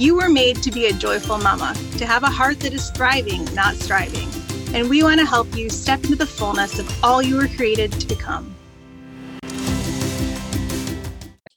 [0.00, 3.44] You were made to be a joyful mama, to have a heart that is thriving,
[3.54, 4.30] not striving.
[4.74, 7.92] And we want to help you step into the fullness of all you were created
[7.92, 8.56] to become.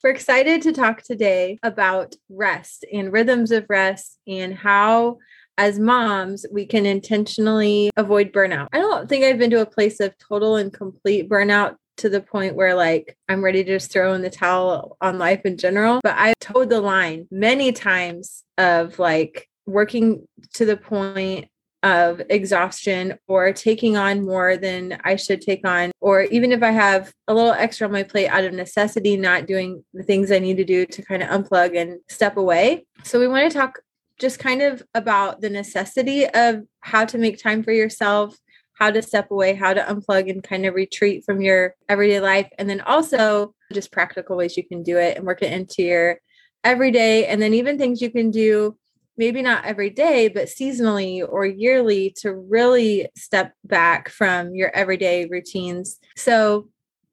[0.02, 5.20] We're excited to talk today about rest and rhythms of rest and how,
[5.56, 8.68] as moms, we can intentionally avoid burnout.
[8.74, 12.20] I don't think I've been to a place of total and complete burnout to the
[12.20, 16.00] point where like I'm ready to just throw in the towel on life in general.
[16.02, 21.48] But I've toed the line many times of like working to the point
[21.84, 26.70] of exhaustion or taking on more than I should take on, or even if I
[26.70, 30.38] have a little extra on my plate out of necessity, not doing the things I
[30.38, 32.86] need to do to kind of unplug and step away.
[33.02, 33.80] So, we want to talk
[34.18, 38.38] just kind of about the necessity of how to make time for yourself,
[38.74, 42.48] how to step away, how to unplug and kind of retreat from your everyday life.
[42.58, 46.18] And then also just practical ways you can do it and work it into your
[46.62, 47.26] everyday.
[47.26, 48.76] And then even things you can do
[49.16, 55.26] maybe not every day, but seasonally or yearly to really step back from your everyday
[55.26, 55.98] routines.
[56.16, 56.68] So,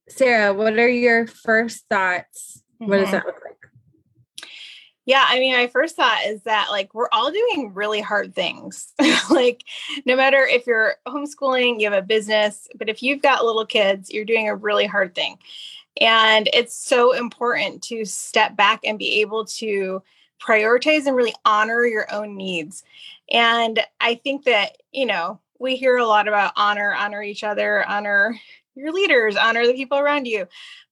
[0.10, 2.64] Sara, what are your first thoughts?
[2.82, 2.90] Mm-hmm.
[2.90, 3.16] What does mm-hmm.
[3.18, 3.41] that look like?
[5.12, 8.94] Yeah, I mean, my first thought is that like we're all doing really hard things.
[9.30, 9.66] like,
[10.06, 14.10] no matter if you're homeschooling, you have a business, but if you've got little kids,
[14.10, 15.38] you're doing a really hard thing.
[16.00, 20.02] And it's so important to step back and be able to
[20.42, 22.86] prioritize and really honor your own needs.
[23.30, 27.86] And I think that, you know, we hear a lot about honor, honor each other,
[27.86, 28.40] honor
[28.76, 30.48] your leaders, honor the people around you.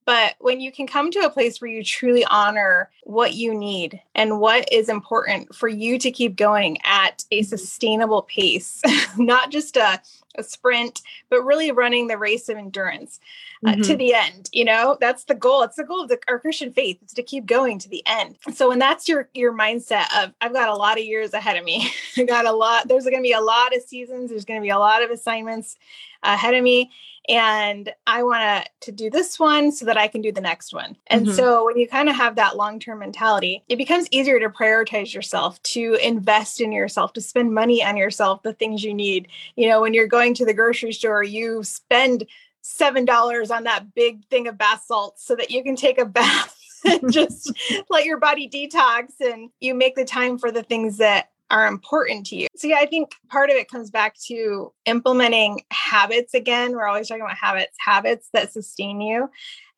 [0.09, 4.02] But when you can come to a place where you truly honor what you need
[4.16, 7.47] and what is important for you to keep going at a mm-hmm.
[7.47, 8.81] sustainable pace,
[9.20, 10.02] not just a,
[10.34, 13.20] a sprint, but really running the race of endurance
[13.64, 13.81] uh, mm-hmm.
[13.84, 14.50] to the end.
[14.52, 15.62] You know, that's the goal.
[15.62, 16.97] It's the goal of the, our Christian faith.
[17.06, 18.40] is to keep going to the end.
[18.52, 21.64] So when that's your your mindset of I've got a lot of years ahead of
[21.64, 21.94] me.
[22.18, 22.88] I got a lot.
[22.88, 24.31] There's going to be a lot of seasons.
[24.31, 25.78] There's going to be a lot of assignments
[26.24, 26.90] ahead of me
[27.29, 30.97] and I want to do this one so that I can do the next one.
[31.07, 31.35] And mm-hmm.
[31.35, 35.62] so when you kind of have that long-term mentality, it becomes easier to prioritize yourself,
[35.63, 39.28] to invest in yourself, to spend money on yourself, the things you need.
[39.56, 42.25] You know, when you're going to the grocery store, you spend
[42.62, 46.06] seven dollars on that big thing of bath salts so that you can take a
[46.06, 47.51] bath and just
[47.90, 52.26] let your body detox and you make the time for the things that are important
[52.28, 52.48] to you.
[52.56, 56.74] So yeah, I think part of it comes back to implementing habits again.
[56.74, 59.30] We're always talking about habits, habits that sustain you.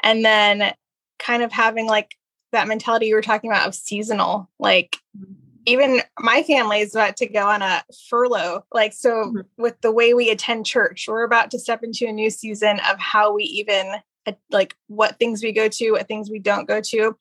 [0.01, 0.73] And then
[1.19, 2.15] kind of having like
[2.51, 4.97] that mentality you were talking about of seasonal, like
[5.65, 8.65] even my family is about to go on a furlough.
[8.73, 9.39] Like, so mm-hmm.
[9.57, 12.99] with the way we attend church, we're about to step into a new season of
[12.99, 13.95] how we even
[14.49, 17.15] like what things we go to, what things we don't go to,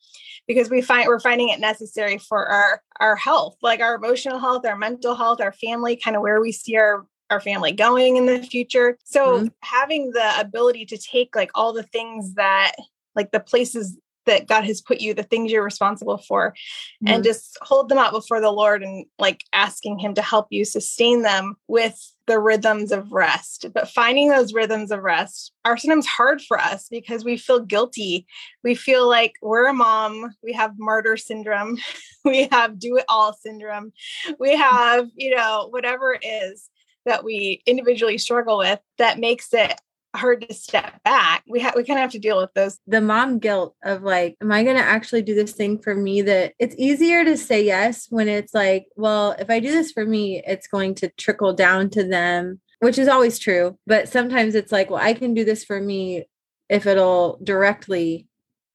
[0.46, 4.66] because we find we're finding it necessary for our our health, like our emotional health,
[4.66, 8.26] our mental health, our family, kind of where we see our our family going in
[8.26, 8.98] the future.
[9.04, 9.46] So mm-hmm.
[9.62, 12.72] having the ability to take like all the things that
[13.14, 13.96] like the places
[14.26, 17.14] that God has put you, the things you're responsible for, mm-hmm.
[17.14, 20.64] and just hold them out before the Lord and like asking Him to help you
[20.64, 21.98] sustain them with
[22.30, 23.66] the rhythms of rest.
[23.74, 28.24] But finding those rhythms of rest are sometimes hard for us because we feel guilty.
[28.62, 31.78] We feel like we're a mom, we have martyr syndrome,
[32.24, 33.92] we have do it all syndrome,
[34.38, 36.70] we have, you know, whatever it is
[37.04, 39.80] that we individually struggle with that makes it
[40.14, 41.44] hard to step back.
[41.48, 42.78] We have we kind of have to deal with those.
[42.86, 46.22] The mom guilt of like, am I going to actually do this thing for me?
[46.22, 50.04] That it's easier to say yes when it's like, well, if I do this for
[50.04, 53.78] me, it's going to trickle down to them, which is always true.
[53.86, 56.26] But sometimes it's like, well, I can do this for me
[56.68, 58.26] if it'll directly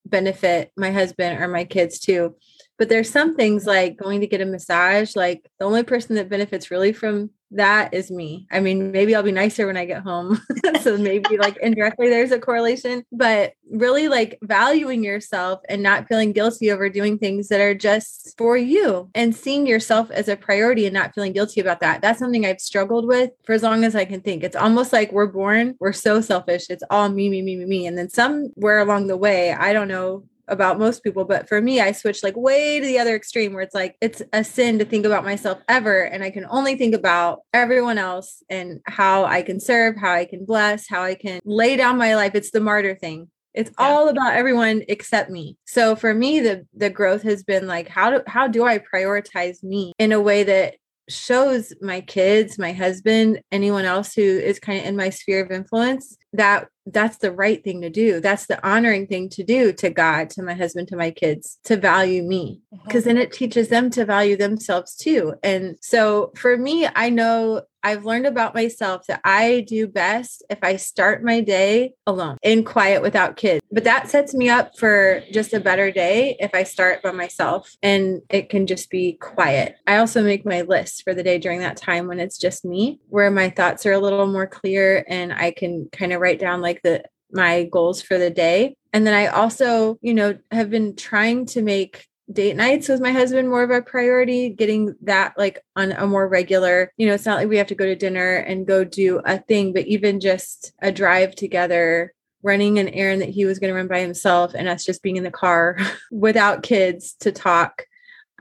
[0.05, 2.35] benefit my husband or my kids too.
[2.77, 6.29] But there's some things like going to get a massage, like the only person that
[6.29, 8.47] benefits really from that is me.
[8.51, 10.41] I mean, maybe I'll be nicer when I get home.
[10.81, 16.31] so maybe like indirectly there's a correlation, but really like valuing yourself and not feeling
[16.31, 20.85] guilty over doing things that are just for you and seeing yourself as a priority
[20.85, 22.01] and not feeling guilty about that.
[22.01, 24.43] That's something I've struggled with for as long as I can think.
[24.43, 26.65] It's almost like we're born, we're so selfish.
[26.69, 27.87] It's all me, me, me, me, me.
[27.87, 31.79] And then somewhere along the way, I don't know about most people, but for me,
[31.79, 34.85] I switched like way to the other extreme where it's like it's a sin to
[34.85, 36.01] think about myself ever.
[36.03, 40.25] And I can only think about everyone else and how I can serve, how I
[40.25, 42.33] can bless, how I can lay down my life.
[42.35, 43.29] It's the martyr thing.
[43.53, 43.87] It's yeah.
[43.87, 45.57] all about everyone except me.
[45.65, 49.63] So for me, the the growth has been like how do how do I prioritize
[49.63, 50.75] me in a way that
[51.07, 55.51] shows my kids, my husband, anyone else who is kind of in my sphere of
[55.51, 58.19] influence that that's the right thing to do.
[58.19, 61.77] That's the honoring thing to do to God, to my husband, to my kids, to
[61.77, 63.15] value me, because mm-hmm.
[63.15, 65.33] then it teaches them to value themselves too.
[65.43, 70.57] And so for me, I know I've learned about myself that I do best if
[70.63, 73.61] I start my day alone in quiet without kids.
[73.71, 77.71] But that sets me up for just a better day if I start by myself
[77.83, 79.75] and it can just be quiet.
[79.85, 82.99] I also make my list for the day during that time when it's just me,
[83.09, 86.61] where my thoughts are a little more clear and I can kind of write down
[86.61, 88.75] like the my goals for the day.
[88.93, 93.11] And then I also, you know, have been trying to make date nights with my
[93.11, 97.27] husband more of a priority getting that like on a more regular you know it's
[97.27, 100.19] not like we have to go to dinner and go do a thing but even
[100.19, 104.53] just a drive together running an errand that he was going to run by himself
[104.53, 105.77] and us just being in the car
[106.11, 107.85] without kids to talk.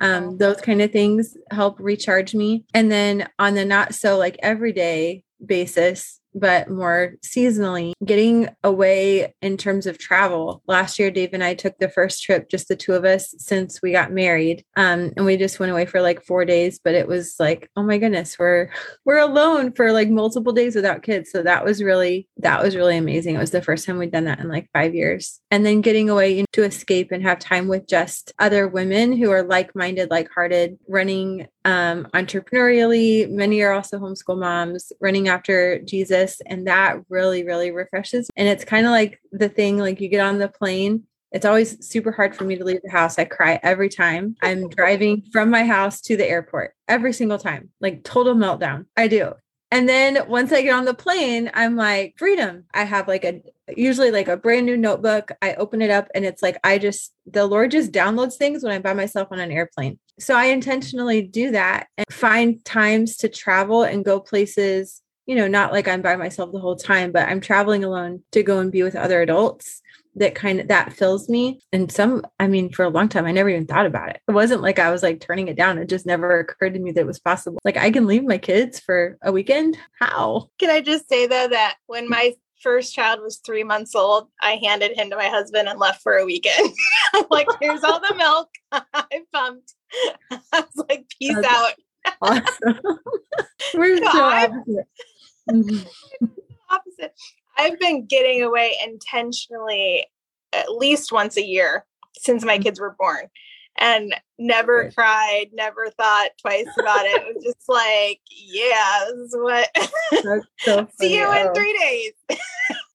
[0.01, 2.65] Um, those kind of things help recharge me.
[2.75, 9.57] And then on the not so like everyday basis but more seasonally, getting away in
[9.57, 10.63] terms of travel.
[10.67, 13.81] Last year, Dave and I took the first trip, just the two of us, since
[13.83, 14.65] we got married.
[14.77, 17.83] Um, and we just went away for like four days, but it was like, oh
[17.83, 18.71] my goodness, we're
[19.05, 21.31] we're alone for like multiple days without kids.
[21.31, 23.35] So that was really that was really amazing.
[23.35, 25.41] It was the first time we'd done that in like five years.
[25.51, 29.43] And then getting away to escape and have time with just other women who are
[29.43, 33.29] like-minded, like-hearted, running um, entrepreneurially.
[33.29, 36.41] Many are also homeschool moms running after Jesus.
[36.47, 38.31] And that really, really refreshes.
[38.37, 41.05] And it's kind of like the thing like you get on the plane.
[41.33, 43.19] It's always super hard for me to leave the house.
[43.19, 47.71] I cry every time I'm driving from my house to the airport, every single time,
[47.81, 48.87] like total meltdown.
[48.97, 49.33] I do.
[49.75, 52.63] And then once I get on the plane, I'm like, freedom.
[52.73, 53.43] I have like a
[53.77, 55.33] usually like a brand new notebook.
[55.43, 58.73] I open it up and it's like, I just, the Lord just downloads things when
[58.73, 59.99] I'm by myself on an airplane.
[60.21, 65.49] So I intentionally do that and find times to travel and go places, you know,
[65.49, 68.71] not like I'm by myself the whole time, but I'm traveling alone to go and
[68.71, 69.83] be with other adults
[70.17, 73.33] that kind of that fills me and some i mean for a long time i
[73.33, 75.89] never even thought about it it wasn't like i was like turning it down it
[75.89, 78.81] just never occurred to me that it was possible like i can leave my kids
[78.81, 82.35] for a weekend how can i just say though that when my
[82.65, 86.17] first child was three months old, I handed him to my husband and left for
[86.17, 86.73] a weekend.
[87.15, 88.49] I'm like, here's all the milk.
[88.73, 89.75] I pumped.
[90.31, 91.73] I was like, peace That's out.
[92.23, 92.47] awesome.
[92.65, 93.79] Mm-hmm.
[93.79, 94.25] We're so, so
[96.71, 97.13] opposite.
[97.57, 100.07] I've been getting away intentionally
[100.53, 101.85] at least once a year
[102.17, 102.63] since my mm-hmm.
[102.63, 103.29] kids were born
[103.79, 104.95] and never right.
[104.95, 107.23] cried, never thought twice about it.
[107.23, 109.69] It was just like, yeah, this is what
[110.61, 111.53] so see you in oh.
[111.55, 112.39] three days.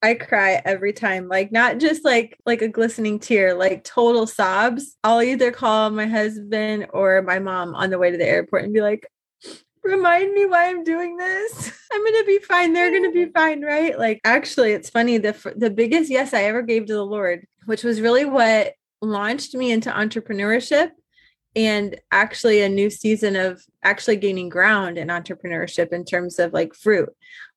[0.02, 4.96] I cry every time, like not just like like a glistening tear, like total sobs.
[5.04, 8.72] I'll either call my husband or my mom on the way to the airport and
[8.72, 9.06] be like,
[9.90, 11.72] remind me why I'm doing this.
[11.92, 12.72] I'm going to be fine.
[12.72, 13.98] They're going to be fine, right?
[13.98, 17.84] Like actually it's funny the the biggest yes I ever gave to the Lord, which
[17.84, 20.90] was really what launched me into entrepreneurship
[21.56, 26.74] and actually a new season of actually gaining ground in entrepreneurship in terms of like
[26.74, 27.08] fruit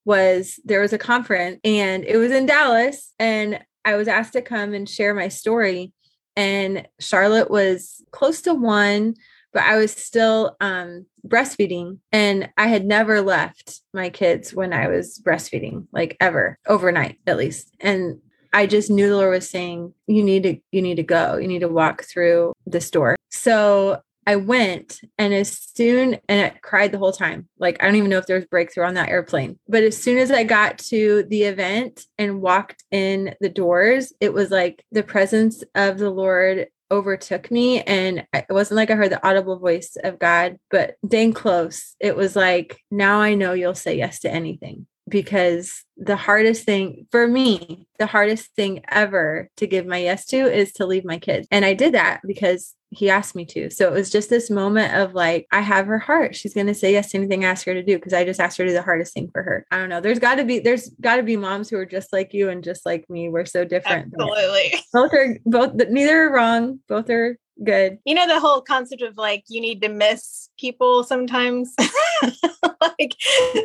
[0.05, 4.41] was there was a conference and it was in Dallas and I was asked to
[4.41, 5.93] come and share my story
[6.35, 9.15] and Charlotte was close to 1
[9.53, 14.87] but I was still um, breastfeeding and I had never left my kids when I
[14.87, 18.19] was breastfeeding like ever overnight at least and
[18.53, 21.47] I just knew the Lord was saying, you need to, you need to go, you
[21.47, 23.15] need to walk through this door.
[23.31, 27.47] So I went and as soon and I cried the whole time.
[27.57, 29.59] Like I don't even know if there was breakthrough on that airplane.
[29.67, 34.33] But as soon as I got to the event and walked in the doors, it
[34.33, 39.11] was like the presence of the Lord overtook me and it wasn't like I heard
[39.11, 41.95] the audible voice of God, but dang close.
[41.99, 47.07] It was like now I know you'll say yes to anything because the hardest thing
[47.11, 51.19] for me, the hardest thing ever to give my yes to is to leave my
[51.19, 51.47] kids.
[51.51, 53.69] And I did that because he asked me to.
[53.69, 56.35] So it was just this moment of like, I have her heart.
[56.35, 58.39] She's going to say yes to anything I ask her to do because I just
[58.39, 59.65] asked her to do the hardest thing for her.
[59.71, 60.01] I don't know.
[60.01, 62.63] There's got to be, there's got to be moms who are just like you and
[62.63, 63.29] just like me.
[63.29, 64.13] We're so different.
[64.13, 64.73] Absolutely.
[64.93, 66.79] Both are, both, neither are wrong.
[66.87, 67.97] Both are good.
[68.05, 71.73] You know, the whole concept of like, you need to miss people sometimes.
[72.99, 73.15] like,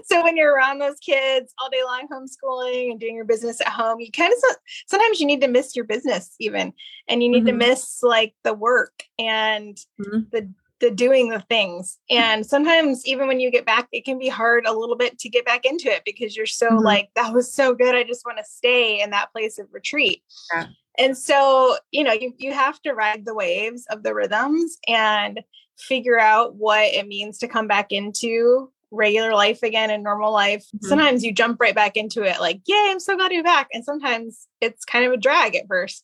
[0.05, 3.69] so when you're around those kids all day long, homeschooling and doing your business at
[3.69, 6.73] home, you kind of sometimes you need to miss your business even,
[7.09, 7.59] and you need mm-hmm.
[7.59, 10.21] to miss like the work and mm-hmm.
[10.33, 11.99] the the doing the things.
[12.09, 15.29] And sometimes even when you get back, it can be hard a little bit to
[15.29, 16.85] get back into it because you're so mm-hmm.
[16.85, 17.95] like, that was so good.
[17.95, 20.23] I just want to stay in that place of retreat.
[20.55, 20.67] Yeah.
[20.99, 25.41] And so, you know, you, you have to ride the waves of the rhythms and
[25.79, 30.65] figure out what it means to come back into regular life again and normal life.
[30.65, 30.89] Mm-hmm.
[30.89, 33.69] Sometimes you jump right back into it, like, yay, I'm so glad to be back.
[33.73, 36.03] And sometimes it's kind of a drag at first.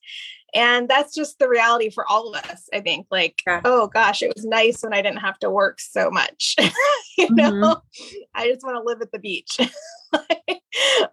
[0.54, 3.08] And that's just the reality for all of us, I think.
[3.10, 3.60] Like, yeah.
[3.64, 6.54] oh gosh, it was nice when I didn't have to work so much.
[7.18, 7.60] you mm-hmm.
[7.60, 7.82] know,
[8.34, 9.58] I just want to live at the beach.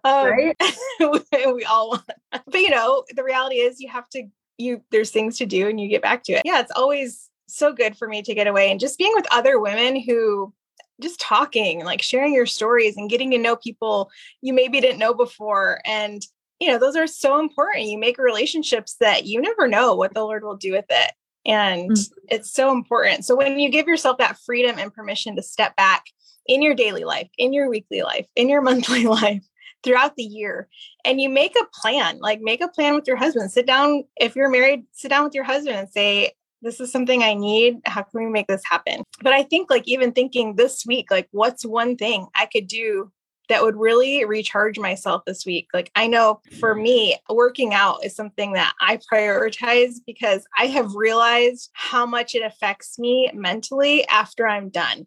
[0.04, 0.56] um, right?
[1.00, 2.06] we all want.
[2.06, 2.44] That.
[2.46, 4.24] But you know, the reality is you have to
[4.58, 6.42] you there's things to do and you get back to it.
[6.44, 9.58] Yeah, it's always so good for me to get away and just being with other
[9.58, 10.52] women who
[11.00, 15.14] just talking, like sharing your stories and getting to know people you maybe didn't know
[15.14, 15.80] before.
[15.84, 16.24] And,
[16.62, 17.86] you know, those are so important.
[17.86, 21.12] You make relationships that you never know what the Lord will do with it.
[21.44, 22.12] And mm-hmm.
[22.28, 23.24] it's so important.
[23.24, 26.04] So when you give yourself that freedom and permission to step back
[26.46, 29.42] in your daily life, in your weekly life, in your monthly life,
[29.82, 30.68] throughout the year
[31.04, 34.36] and you make a plan like make a plan with your husband sit down if
[34.36, 36.30] you're married sit down with your husband and say
[36.62, 37.80] this is something I need.
[37.84, 39.02] How can we make this happen?
[39.20, 43.10] But I think, like, even thinking this week, like, what's one thing I could do
[43.48, 45.68] that would really recharge myself this week?
[45.74, 50.94] Like, I know for me, working out is something that I prioritize because I have
[50.94, 55.06] realized how much it affects me mentally after I'm done.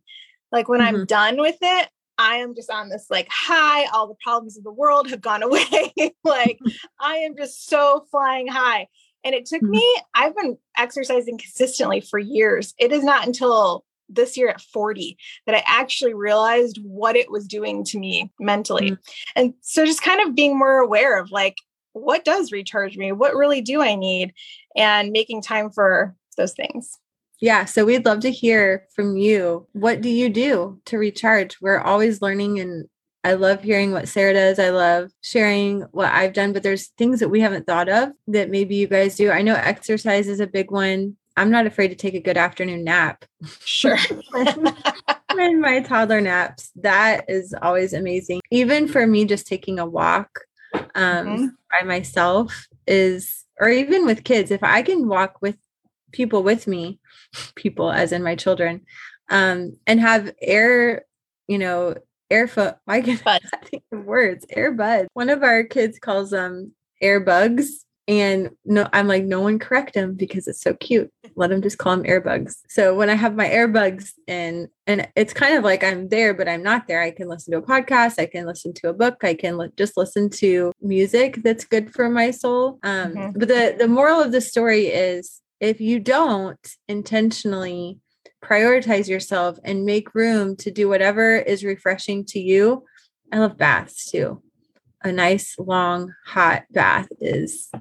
[0.51, 0.95] Like, when mm-hmm.
[0.95, 4.63] I'm done with it, I am just on this like high, all the problems of
[4.63, 5.93] the world have gone away.
[6.23, 6.59] like,
[6.99, 8.87] I am just so flying high.
[9.23, 9.71] And it took mm-hmm.
[9.71, 12.73] me, I've been exercising consistently for years.
[12.77, 17.47] It is not until this year at 40 that I actually realized what it was
[17.47, 18.91] doing to me mentally.
[18.91, 19.31] Mm-hmm.
[19.35, 21.55] And so just kind of being more aware of like,
[21.93, 23.11] what does recharge me?
[23.11, 24.33] What really do I need?
[24.75, 26.99] And making time for those things.
[27.41, 27.65] Yeah.
[27.65, 29.67] So we'd love to hear from you.
[29.73, 31.57] What do you do to recharge?
[31.61, 32.87] We're always learning and
[33.23, 34.59] I love hearing what Sara does.
[34.59, 38.51] I love sharing what I've done, but there's things that we haven't thought of that
[38.51, 39.31] maybe you guys do.
[39.31, 41.17] I know exercise is a big one.
[41.37, 43.25] I'm not afraid to take a good afternoon nap.
[43.63, 43.97] Sure.
[45.33, 48.41] when my toddler naps, that is always amazing.
[48.51, 50.29] Even for me, just taking a walk
[50.95, 51.45] um, mm-hmm.
[51.71, 55.57] by myself is, or even with kids, if I can walk with
[56.11, 56.99] people with me,
[57.55, 58.81] people as in my children,
[59.29, 61.05] um, and have air,
[61.47, 61.95] you know,
[62.31, 62.77] airfoot.
[62.85, 64.45] Why can I think of words?
[64.55, 65.07] Airbuds.
[65.13, 66.73] One of our kids calls them
[67.03, 67.67] airbugs.
[68.07, 71.11] And no, I'm like, no one correct him because it's so cute.
[71.35, 72.57] Let him just call them airbugs.
[72.69, 76.47] So when I have my airbugs and and it's kind of like I'm there, but
[76.47, 77.01] I'm not there.
[77.01, 78.19] I can listen to a podcast.
[78.19, 79.23] I can listen to a book.
[79.23, 82.77] I can li- just listen to music that's good for my soul.
[82.83, 83.39] Um, mm-hmm.
[83.39, 87.99] But the the moral of the story is, if you don't intentionally
[88.45, 92.83] prioritize yourself and make room to do whatever is refreshing to you.
[93.31, 94.41] I love baths too.
[95.03, 97.71] A nice, long, hot bath is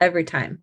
[0.00, 0.62] every time.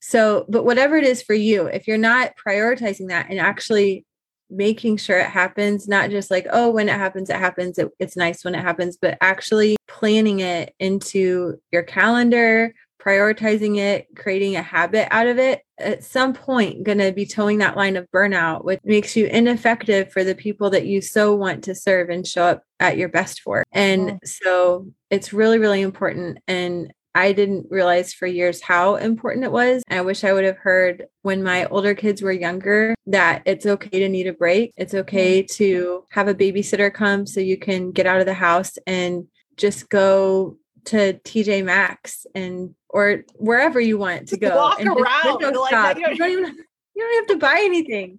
[0.00, 4.04] So, but whatever it is for you, if you're not prioritizing that and actually
[4.50, 8.16] making sure it happens, not just like, oh, when it happens, it happens, it, it's
[8.16, 14.62] nice when it happens, but actually planning it into your calendar, prioritizing it, creating a
[14.62, 18.64] habit out of it, at some point going to be towing that line of burnout,
[18.64, 22.44] which makes you ineffective for the people that you so want to serve and show
[22.44, 23.64] up at your best for.
[23.72, 26.38] And so it's really, really important.
[26.46, 29.82] And I didn't realize for years how important it was.
[29.88, 34.00] I wish I would have heard when my older kids were younger that it's okay
[34.00, 34.72] to need a break.
[34.76, 35.48] It's okay mm.
[35.56, 39.88] to have a babysitter come so you can get out of the house and just
[39.88, 40.56] go
[40.86, 44.54] to TJ Maxx and or wherever you want to go.
[44.56, 45.40] Walk and around.
[45.40, 46.56] Like, you, don't even,
[46.94, 48.18] you don't have to buy anything.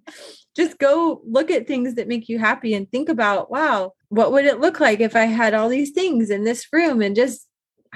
[0.54, 4.44] Just go look at things that make you happy and think about, wow, what would
[4.44, 7.45] it look like if I had all these things in this room and just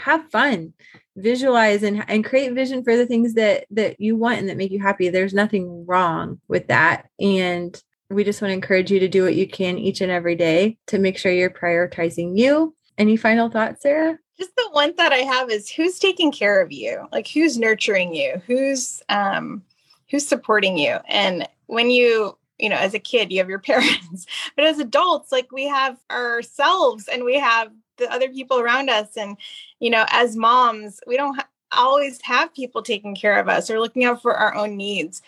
[0.01, 0.73] have fun.
[1.17, 4.71] Visualize and, and create vision for the things that that you want and that make
[4.71, 5.09] you happy.
[5.09, 7.09] There's nothing wrong with that.
[7.19, 10.35] And we just want to encourage you to do what you can each and every
[10.35, 12.75] day to make sure you're prioritizing you.
[12.99, 14.19] Any final thoughts sara?
[14.39, 17.07] Just the one thought I have is who's taking care of you?
[17.13, 18.43] Like who's nurturing you?
[18.47, 19.63] Who's um
[20.11, 20.99] who's supporting you?
[21.09, 24.27] And when you you know as a kid you have your parents
[24.57, 29.17] but as adults like we have ourselves and we have the other people around us.
[29.17, 29.37] And
[29.79, 33.79] you know as moms we don't ha- always have people taking care of us or
[33.79, 35.23] looking out for our own needs.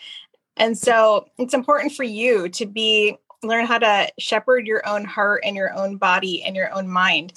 [0.57, 5.43] And so it's important for you to be learn how to shepherd your own heart
[5.45, 7.33] and your own body and your own mind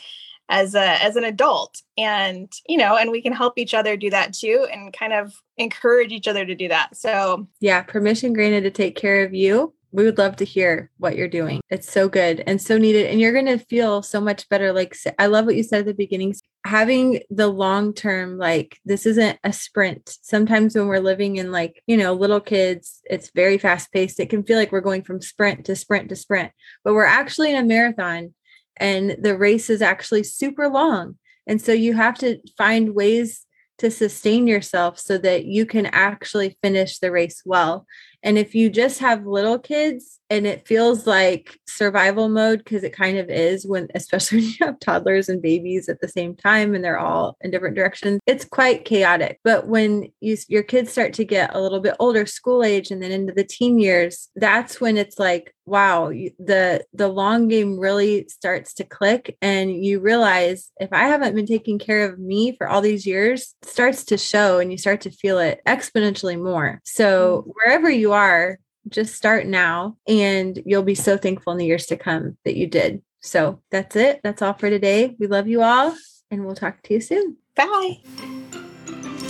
[0.49, 1.83] as a as an adult.
[1.97, 5.41] And you know and we can help each other do that too and kind of
[5.59, 6.97] encourage each other to do that.
[6.97, 11.17] So yeah permission granted to take care of you we would love to hear what
[11.17, 14.49] you're doing it's so good and so needed and you're going to feel so much
[14.49, 16.35] better like i love what you said at the beginning
[16.65, 21.83] having the long term like this isn't a sprint sometimes when we're living in like
[21.87, 25.21] you know little kids it's very fast paced it can feel like we're going from
[25.21, 26.53] sprint to sprint to sprint
[26.85, 28.33] but we're actually in a marathon
[28.77, 31.17] and the race is actually super long.
[31.47, 33.47] And so you have to find ways
[33.79, 37.87] to sustain yourself so that you can actually finish the race well.
[38.23, 42.93] And if you just have little kids and it feels like survival mode, because it
[42.93, 46.75] kind of is when, especially when you have toddlers and babies at the same time
[46.75, 49.41] and they're all in different directions, it's quite chaotic.
[49.45, 53.03] But when you, your kids start to get a little bit older, school age, and
[53.03, 58.27] then into the teen years, that's when it's like, wow, the the long game really
[58.29, 62.69] starts to click, and you realize if I haven't been taking care of me for
[62.69, 66.81] all these years, starts to show, and you start to feel it exponentially more.
[66.85, 67.53] So mm.
[67.55, 68.59] wherever you are,
[68.89, 72.67] just start now and you'll be so thankful in the years to come that you
[72.67, 73.03] did.
[73.21, 74.21] So that's it.
[74.23, 75.17] That's all for today.
[75.19, 75.95] We love you all
[76.31, 77.37] and we'll talk to you soon.
[77.55, 78.01] Bye.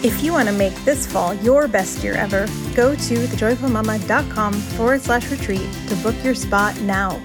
[0.03, 5.01] If you want to make this fall your best year ever, go to thejoyfulmama.com forward
[5.01, 7.21] slash retreat to book your spot now.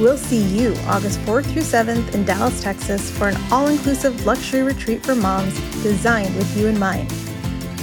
[0.00, 4.62] We'll see you August 4th through 7th in Dallas, Texas for an all inclusive luxury
[4.62, 7.08] retreat for moms designed with you in mind.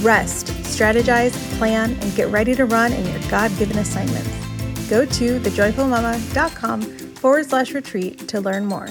[0.02, 4.28] Rest, strategize, plan, and get ready to run in your God given assignments.
[4.90, 8.88] Go to thejoyfulmama.com forward slash retreat to learn more.